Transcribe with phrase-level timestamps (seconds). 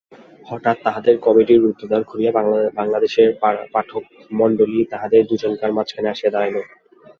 [0.45, 2.31] হঠাৎ তাহাদের কমিটির রুদ্ধ দ্বার খুলিয়া
[2.79, 3.29] বাংলাদেশের
[3.73, 6.57] পাঠকমণ্ডলী তাহাদের দুজনকার মাঝখানে আসিয়া দাঁড়াইল।